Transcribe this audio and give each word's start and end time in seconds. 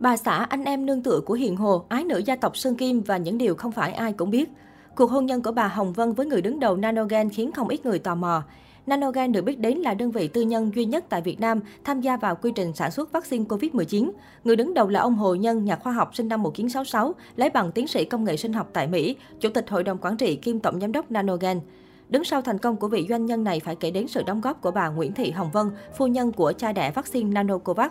Bà 0.00 0.16
xã 0.16 0.32
anh 0.32 0.64
em 0.64 0.86
nương 0.86 1.02
tựa 1.02 1.20
của 1.20 1.34
Hiền 1.34 1.56
Hồ, 1.56 1.84
ái 1.88 2.04
nữ 2.04 2.18
gia 2.18 2.36
tộc 2.36 2.56
Sơn 2.56 2.76
Kim 2.76 3.00
và 3.00 3.16
những 3.16 3.38
điều 3.38 3.54
không 3.54 3.72
phải 3.72 3.92
ai 3.92 4.12
cũng 4.12 4.30
biết. 4.30 4.50
Cuộc 4.96 5.10
hôn 5.10 5.26
nhân 5.26 5.42
của 5.42 5.52
bà 5.52 5.68
Hồng 5.68 5.92
Vân 5.92 6.12
với 6.12 6.26
người 6.26 6.42
đứng 6.42 6.60
đầu 6.60 6.76
Nanogen 6.76 7.30
khiến 7.30 7.52
không 7.52 7.68
ít 7.68 7.86
người 7.86 7.98
tò 7.98 8.14
mò. 8.14 8.42
Nanogen 8.86 9.32
được 9.32 9.42
biết 9.42 9.58
đến 9.58 9.78
là 9.78 9.94
đơn 9.94 10.10
vị 10.10 10.28
tư 10.28 10.42
nhân 10.42 10.70
duy 10.74 10.84
nhất 10.84 11.04
tại 11.08 11.20
Việt 11.20 11.40
Nam 11.40 11.60
tham 11.84 12.00
gia 12.00 12.16
vào 12.16 12.36
quy 12.36 12.52
trình 12.54 12.72
sản 12.74 12.90
xuất 12.90 13.12
vaccine 13.12 13.44
COVID-19. 13.44 14.10
Người 14.44 14.56
đứng 14.56 14.74
đầu 14.74 14.88
là 14.88 15.00
ông 15.00 15.14
Hồ 15.14 15.34
Nhân, 15.34 15.64
nhà 15.64 15.76
khoa 15.76 15.92
học 15.92 16.14
sinh 16.14 16.28
năm 16.28 16.42
1966, 16.42 17.14
lấy 17.36 17.50
bằng 17.50 17.72
tiến 17.72 17.88
sĩ 17.88 18.04
công 18.04 18.24
nghệ 18.24 18.36
sinh 18.36 18.52
học 18.52 18.70
tại 18.72 18.86
Mỹ, 18.86 19.16
chủ 19.40 19.48
tịch 19.48 19.70
hội 19.70 19.82
đồng 19.82 19.98
quản 19.98 20.16
trị 20.16 20.36
kiêm 20.36 20.58
tổng 20.58 20.80
giám 20.80 20.92
đốc 20.92 21.10
Nanogen. 21.10 21.60
Đứng 22.08 22.24
sau 22.24 22.42
thành 22.42 22.58
công 22.58 22.76
của 22.76 22.88
vị 22.88 23.06
doanh 23.08 23.26
nhân 23.26 23.44
này 23.44 23.60
phải 23.60 23.76
kể 23.76 23.90
đến 23.90 24.08
sự 24.08 24.22
đóng 24.22 24.40
góp 24.40 24.60
của 24.60 24.70
bà 24.70 24.88
Nguyễn 24.88 25.12
Thị 25.12 25.30
Hồng 25.30 25.50
Vân, 25.52 25.70
phu 25.96 26.06
nhân 26.06 26.32
của 26.32 26.52
cha 26.52 26.72
đẻ 26.72 26.90
vaccine 26.90 27.30
Nanocovax. 27.32 27.90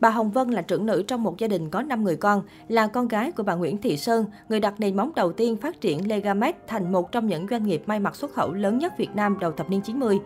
Bà 0.00 0.10
Hồng 0.10 0.30
Vân 0.30 0.50
là 0.50 0.62
trưởng 0.62 0.86
nữ 0.86 1.02
trong 1.06 1.22
một 1.22 1.38
gia 1.38 1.48
đình 1.48 1.70
có 1.70 1.82
5 1.82 2.04
người 2.04 2.16
con, 2.16 2.42
là 2.68 2.86
con 2.86 3.08
gái 3.08 3.32
của 3.32 3.42
bà 3.42 3.54
Nguyễn 3.54 3.78
Thị 3.78 3.96
Sơn, 3.96 4.24
người 4.48 4.60
đặt 4.60 4.74
nền 4.80 4.96
móng 4.96 5.12
đầu 5.16 5.32
tiên 5.32 5.56
phát 5.56 5.80
triển 5.80 6.08
Legamex 6.08 6.54
thành 6.66 6.92
một 6.92 7.12
trong 7.12 7.26
những 7.26 7.46
doanh 7.50 7.66
nghiệp 7.66 7.82
may 7.86 8.00
mặc 8.00 8.16
xuất 8.16 8.32
khẩu 8.32 8.52
lớn 8.52 8.78
nhất 8.78 8.98
Việt 8.98 9.16
Nam 9.16 9.38
đầu 9.40 9.52
thập 9.52 9.70
niên 9.70 9.80
90. 9.80 10.18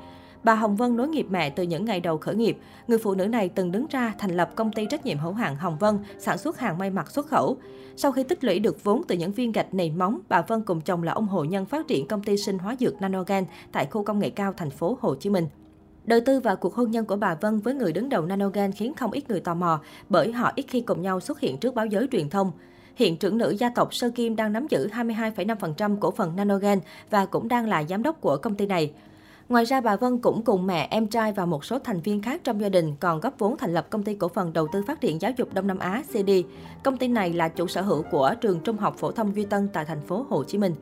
Bà 0.44 0.54
Hồng 0.54 0.76
Vân 0.76 0.96
nối 0.96 1.08
nghiệp 1.08 1.26
mẹ 1.30 1.50
từ 1.50 1.62
những 1.62 1.84
ngày 1.84 2.00
đầu 2.00 2.18
khởi 2.18 2.34
nghiệp. 2.34 2.58
Người 2.88 2.98
phụ 2.98 3.14
nữ 3.14 3.26
này 3.26 3.48
từng 3.48 3.72
đứng 3.72 3.86
ra 3.90 4.14
thành 4.18 4.36
lập 4.36 4.50
công 4.54 4.72
ty 4.72 4.86
trách 4.86 5.06
nhiệm 5.06 5.18
hữu 5.18 5.32
hạn 5.32 5.56
Hồng 5.56 5.78
Vân, 5.78 5.98
sản 6.18 6.38
xuất 6.38 6.58
hàng 6.58 6.78
may 6.78 6.90
mặc 6.90 7.10
xuất 7.10 7.26
khẩu. 7.26 7.56
Sau 7.96 8.12
khi 8.12 8.22
tích 8.22 8.44
lũy 8.44 8.58
được 8.58 8.84
vốn 8.84 9.02
từ 9.08 9.16
những 9.16 9.32
viên 9.32 9.52
gạch 9.52 9.74
nền 9.74 9.98
móng, 9.98 10.18
bà 10.28 10.42
Vân 10.42 10.62
cùng 10.62 10.80
chồng 10.80 11.02
là 11.02 11.12
ông 11.12 11.26
Hồ 11.26 11.44
Nhân 11.44 11.64
phát 11.64 11.88
triển 11.88 12.08
công 12.08 12.22
ty 12.22 12.36
sinh 12.36 12.58
hóa 12.58 12.76
dược 12.80 13.00
Nanogen 13.00 13.44
tại 13.72 13.86
khu 13.86 14.04
công 14.04 14.18
nghệ 14.18 14.30
cao 14.30 14.52
thành 14.56 14.70
phố 14.70 14.98
Hồ 15.00 15.14
Chí 15.14 15.30
Minh. 15.30 15.46
Đời 16.04 16.20
tư 16.20 16.40
và 16.40 16.54
cuộc 16.54 16.74
hôn 16.74 16.90
nhân 16.90 17.04
của 17.04 17.16
bà 17.16 17.34
Vân 17.34 17.58
với 17.58 17.74
người 17.74 17.92
đứng 17.92 18.08
đầu 18.08 18.26
Nanogen 18.26 18.72
khiến 18.72 18.94
không 18.94 19.10
ít 19.10 19.30
người 19.30 19.40
tò 19.40 19.54
mò 19.54 19.80
bởi 20.08 20.32
họ 20.32 20.52
ít 20.56 20.64
khi 20.68 20.80
cùng 20.80 21.02
nhau 21.02 21.20
xuất 21.20 21.40
hiện 21.40 21.58
trước 21.58 21.74
báo 21.74 21.86
giới 21.86 22.08
truyền 22.12 22.30
thông. 22.30 22.52
Hiện 22.94 23.16
trưởng 23.16 23.38
nữ 23.38 23.50
gia 23.50 23.68
tộc 23.68 23.94
Sơ 23.94 24.10
Kim 24.10 24.36
đang 24.36 24.52
nắm 24.52 24.66
giữ 24.70 24.88
22,5% 24.88 25.96
cổ 26.00 26.10
phần 26.10 26.36
Nanogen 26.36 26.80
và 27.10 27.26
cũng 27.26 27.48
đang 27.48 27.68
là 27.68 27.84
giám 27.84 28.02
đốc 28.02 28.20
của 28.20 28.36
công 28.36 28.54
ty 28.54 28.66
này. 28.66 28.92
Ngoài 29.48 29.64
ra, 29.64 29.80
bà 29.80 29.96
Vân 29.96 30.18
cũng 30.18 30.42
cùng 30.42 30.66
mẹ, 30.66 30.88
em 30.90 31.06
trai 31.06 31.32
và 31.32 31.46
một 31.46 31.64
số 31.64 31.78
thành 31.78 32.00
viên 32.00 32.22
khác 32.22 32.40
trong 32.44 32.60
gia 32.60 32.68
đình 32.68 32.94
còn 33.00 33.20
góp 33.20 33.38
vốn 33.38 33.56
thành 33.56 33.74
lập 33.74 33.86
công 33.90 34.02
ty 34.02 34.14
cổ 34.14 34.28
phần 34.28 34.52
đầu 34.52 34.68
tư 34.72 34.82
phát 34.86 35.00
triển 35.00 35.20
giáo 35.20 35.30
dục 35.36 35.54
Đông 35.54 35.66
Nam 35.66 35.78
Á 35.78 36.02
CD. 36.08 36.30
Công 36.82 36.96
ty 36.96 37.08
này 37.08 37.32
là 37.32 37.48
chủ 37.48 37.66
sở 37.66 37.82
hữu 37.82 38.02
của 38.02 38.34
trường 38.40 38.60
Trung 38.60 38.76
học 38.76 38.94
phổ 38.98 39.12
thông 39.12 39.36
Duy 39.36 39.44
Tân 39.44 39.68
tại 39.72 39.84
thành 39.84 40.00
phố 40.00 40.26
Hồ 40.28 40.44
Chí 40.44 40.58
Minh. 40.58 40.74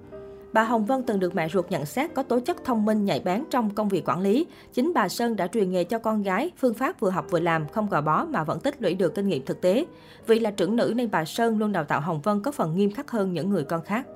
Bà 0.52 0.62
Hồng 0.62 0.84
Vân 0.84 1.02
từng 1.02 1.20
được 1.20 1.34
mẹ 1.34 1.48
ruột 1.48 1.70
nhận 1.70 1.86
xét 1.86 2.14
có 2.14 2.22
tố 2.22 2.40
chất 2.40 2.64
thông 2.64 2.84
minh 2.84 3.04
nhạy 3.04 3.20
bén 3.20 3.44
trong 3.50 3.74
công 3.74 3.88
việc 3.88 4.08
quản 4.08 4.20
lý. 4.20 4.46
Chính 4.72 4.92
bà 4.94 5.08
Sơn 5.08 5.36
đã 5.36 5.46
truyền 5.46 5.70
nghề 5.70 5.84
cho 5.84 5.98
con 5.98 6.22
gái, 6.22 6.50
phương 6.56 6.74
pháp 6.74 7.00
vừa 7.00 7.10
học 7.10 7.26
vừa 7.30 7.40
làm, 7.40 7.68
không 7.68 7.88
gò 7.88 8.00
bó 8.00 8.24
mà 8.24 8.44
vẫn 8.44 8.60
tích 8.60 8.82
lũy 8.82 8.94
được 8.94 9.14
kinh 9.14 9.28
nghiệm 9.28 9.44
thực 9.44 9.60
tế. 9.60 9.86
Vì 10.26 10.38
là 10.38 10.50
trưởng 10.50 10.76
nữ 10.76 10.92
nên 10.96 11.10
bà 11.10 11.24
Sơn 11.24 11.58
luôn 11.58 11.72
đào 11.72 11.84
tạo 11.84 12.00
Hồng 12.00 12.20
Vân 12.20 12.42
có 12.42 12.52
phần 12.52 12.76
nghiêm 12.76 12.92
khắc 12.92 13.10
hơn 13.10 13.32
những 13.32 13.50
người 13.50 13.64
con 13.64 13.82
khác. 13.82 14.06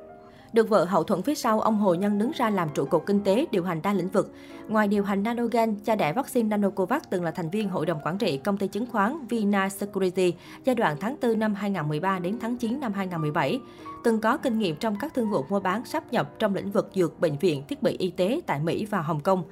Được 0.55 0.69
vợ 0.69 0.85
hậu 0.85 1.05
thuẫn 1.05 1.23
phía 1.23 1.35
sau, 1.35 1.61
ông 1.61 1.77
Hồ 1.77 1.95
Nhân 1.95 2.19
đứng 2.19 2.31
ra 2.35 2.51
làm 2.51 2.69
trụ 2.75 2.85
cột 2.85 3.03
kinh 3.07 3.25
tế, 3.25 3.47
điều 3.51 3.65
hành 3.65 3.83
đa 3.83 3.93
lĩnh 3.93 4.09
vực. 4.09 4.33
Ngoài 4.69 4.89
điều 4.89 5.05
hành 5.05 5.23
Nanogen, 5.23 5.77
cha 5.85 5.97
đẻ 5.97 6.13
vaccine 6.13 6.49
Nanocovax 6.49 7.03
từng 7.11 7.25
là 7.25 7.31
thành 7.31 7.51
viên 7.51 7.69
hội 7.69 7.87
đồng 7.87 8.01
quản 8.05 8.19
trị 8.19 8.37
công 8.37 8.57
ty 8.57 8.67
chứng 8.67 8.87
khoán 8.87 9.27
Vina 9.27 9.69
Security 9.69 10.35
giai 10.65 10.75
đoạn 10.75 10.97
tháng 11.01 11.17
4 11.23 11.39
năm 11.39 11.55
2013 11.55 12.19
đến 12.19 12.39
tháng 12.41 12.57
9 12.57 12.81
năm 12.81 12.93
2017. 12.93 13.61
Từng 14.05 14.21
có 14.21 14.37
kinh 14.37 14.59
nghiệm 14.59 14.77
trong 14.77 14.97
các 15.01 15.15
thương 15.15 15.31
vụ 15.31 15.45
mua 15.49 15.61
bán 15.61 15.85
sắp 15.85 16.13
nhập 16.13 16.39
trong 16.39 16.55
lĩnh 16.55 16.71
vực 16.71 16.91
dược, 16.95 17.21
bệnh 17.21 17.39
viện, 17.39 17.63
thiết 17.69 17.83
bị 17.83 17.97
y 17.99 18.11
tế 18.11 18.41
tại 18.47 18.61
Mỹ 18.61 18.87
và 18.91 19.01
Hồng 19.01 19.21
Kông. 19.21 19.45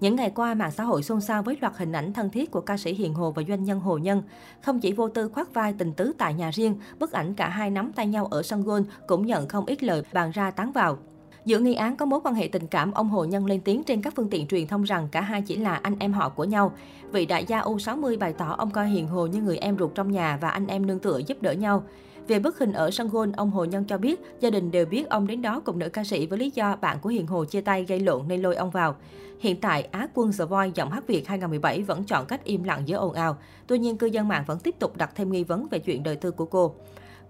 Những 0.00 0.16
ngày 0.16 0.30
qua, 0.30 0.54
mạng 0.54 0.70
xã 0.70 0.84
hội 0.84 1.02
xôn 1.02 1.20
xao 1.20 1.42
với 1.42 1.56
loạt 1.60 1.72
hình 1.76 1.92
ảnh 1.92 2.12
thân 2.12 2.30
thiết 2.30 2.50
của 2.50 2.60
ca 2.60 2.76
sĩ 2.76 2.94
Hiền 2.94 3.14
Hồ 3.14 3.32
và 3.32 3.42
doanh 3.48 3.64
nhân 3.64 3.80
Hồ 3.80 3.98
Nhân. 3.98 4.22
Không 4.62 4.80
chỉ 4.80 4.92
vô 4.92 5.08
tư 5.08 5.28
khoác 5.28 5.54
vai 5.54 5.74
tình 5.78 5.92
tứ 5.92 6.12
tại 6.18 6.34
nhà 6.34 6.50
riêng, 6.50 6.78
bức 6.98 7.12
ảnh 7.12 7.34
cả 7.34 7.48
hai 7.48 7.70
nắm 7.70 7.92
tay 7.92 8.06
nhau 8.06 8.26
ở 8.26 8.42
sân 8.42 8.62
golf 8.62 8.84
cũng 9.06 9.26
nhận 9.26 9.48
không 9.48 9.66
ít 9.66 9.82
lời 9.82 10.02
bàn 10.12 10.30
ra 10.30 10.50
tán 10.50 10.72
vào. 10.72 10.98
Giữa 11.44 11.58
nghi 11.58 11.74
án 11.74 11.96
có 11.96 12.06
mối 12.06 12.20
quan 12.24 12.34
hệ 12.34 12.48
tình 12.48 12.66
cảm, 12.66 12.92
ông 12.92 13.08
Hồ 13.08 13.24
Nhân 13.24 13.46
lên 13.46 13.60
tiếng 13.60 13.84
trên 13.84 14.02
các 14.02 14.12
phương 14.16 14.30
tiện 14.30 14.46
truyền 14.46 14.66
thông 14.66 14.82
rằng 14.82 15.08
cả 15.12 15.20
hai 15.20 15.42
chỉ 15.42 15.56
là 15.56 15.74
anh 15.74 15.96
em 15.98 16.12
họ 16.12 16.28
của 16.28 16.44
nhau. 16.44 16.72
Vị 17.12 17.26
đại 17.26 17.44
gia 17.44 17.60
U60 17.60 18.18
bày 18.18 18.32
tỏ 18.32 18.54
ông 18.58 18.70
coi 18.70 18.88
Hiền 18.88 19.08
Hồ 19.08 19.26
như 19.26 19.42
người 19.42 19.58
em 19.58 19.78
ruột 19.78 19.94
trong 19.94 20.12
nhà 20.12 20.38
và 20.40 20.48
anh 20.48 20.66
em 20.66 20.86
nương 20.86 20.98
tựa 20.98 21.20
giúp 21.26 21.42
đỡ 21.42 21.52
nhau. 21.52 21.82
Về 22.28 22.38
bức 22.38 22.58
hình 22.58 22.72
ở 22.72 22.90
sân 22.90 23.08
golf, 23.08 23.32
ông 23.36 23.50
Hồ 23.50 23.64
Nhân 23.64 23.84
cho 23.84 23.98
biết 23.98 24.20
gia 24.40 24.50
đình 24.50 24.70
đều 24.70 24.86
biết 24.86 25.08
ông 25.08 25.26
đến 25.26 25.42
đó 25.42 25.60
cùng 25.64 25.78
nữ 25.78 25.88
ca 25.88 26.04
sĩ 26.04 26.26
với 26.26 26.38
lý 26.38 26.52
do 26.54 26.76
bạn 26.76 26.98
của 27.02 27.08
Hiền 27.08 27.26
Hồ 27.26 27.44
chia 27.44 27.60
tay 27.60 27.84
gây 27.84 28.00
lộn 28.00 28.28
nên 28.28 28.42
lôi 28.42 28.56
ông 28.56 28.70
vào. 28.70 28.96
Hiện 29.40 29.60
tại, 29.60 29.82
Á 29.82 30.08
quân 30.14 30.30
The 30.38 30.44
Voice 30.44 30.72
giọng 30.74 30.90
hát 30.90 31.06
Việt 31.06 31.28
2017 31.28 31.82
vẫn 31.82 32.04
chọn 32.04 32.26
cách 32.26 32.44
im 32.44 32.64
lặng 32.64 32.82
giữa 32.86 32.96
ồn 32.96 33.12
ào. 33.12 33.36
Tuy 33.66 33.78
nhiên, 33.78 33.98
cư 33.98 34.06
dân 34.06 34.28
mạng 34.28 34.44
vẫn 34.46 34.58
tiếp 34.58 34.74
tục 34.78 34.96
đặt 34.96 35.10
thêm 35.14 35.32
nghi 35.32 35.44
vấn 35.44 35.68
về 35.70 35.78
chuyện 35.78 36.02
đời 36.02 36.16
tư 36.16 36.30
của 36.30 36.44
cô. 36.44 36.74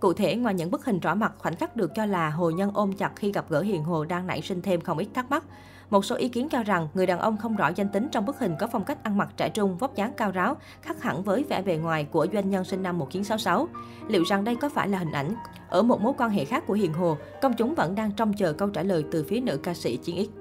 Cụ 0.00 0.12
thể, 0.12 0.36
ngoài 0.36 0.54
những 0.54 0.70
bức 0.70 0.84
hình 0.84 1.00
rõ 1.00 1.14
mặt, 1.14 1.32
khoảnh 1.38 1.56
khắc 1.56 1.76
được 1.76 1.94
cho 1.94 2.06
là 2.06 2.30
Hồ 2.30 2.50
Nhân 2.50 2.70
ôm 2.74 2.92
chặt 2.92 3.12
khi 3.16 3.32
gặp 3.32 3.44
gỡ 3.48 3.60
Hiền 3.60 3.84
Hồ 3.84 4.04
đang 4.04 4.26
nảy 4.26 4.42
sinh 4.42 4.62
thêm 4.62 4.80
không 4.80 4.98
ít 4.98 5.08
thắc 5.14 5.30
mắc. 5.30 5.44
Một 5.90 6.04
số 6.04 6.16
ý 6.16 6.28
kiến 6.28 6.48
cho 6.48 6.62
rằng 6.62 6.88
người 6.94 7.06
đàn 7.06 7.18
ông 7.18 7.36
không 7.36 7.56
rõ 7.56 7.68
danh 7.68 7.88
tính 7.88 8.08
trong 8.12 8.26
bức 8.26 8.38
hình 8.38 8.54
có 8.58 8.66
phong 8.72 8.84
cách 8.84 9.04
ăn 9.04 9.18
mặc 9.18 9.28
trẻ 9.36 9.48
trung, 9.48 9.78
vóc 9.78 9.94
dáng 9.94 10.12
cao 10.16 10.30
ráo, 10.30 10.56
khác 10.82 11.02
hẳn 11.02 11.22
với 11.22 11.44
vẻ 11.48 11.62
bề 11.62 11.76
ngoài 11.76 12.04
của 12.04 12.26
doanh 12.32 12.50
nhân 12.50 12.64
sinh 12.64 12.82
năm 12.82 12.98
1966. 12.98 13.68
Liệu 14.08 14.24
rằng 14.24 14.44
đây 14.44 14.56
có 14.56 14.68
phải 14.68 14.88
là 14.88 14.98
hình 14.98 15.12
ảnh 15.12 15.34
ở 15.68 15.82
một 15.82 16.00
mối 16.00 16.12
quan 16.18 16.30
hệ 16.30 16.44
khác 16.44 16.64
của 16.66 16.74
Hiền 16.74 16.92
Hồ? 16.92 17.16
Công 17.42 17.54
chúng 17.54 17.74
vẫn 17.74 17.94
đang 17.94 18.12
trông 18.12 18.32
chờ 18.32 18.52
câu 18.52 18.68
trả 18.68 18.82
lời 18.82 19.04
từ 19.10 19.24
phía 19.28 19.40
nữ 19.40 19.56
ca 19.62 19.74
sĩ 19.74 19.96
Chiến 19.96 20.26
X. 20.26 20.37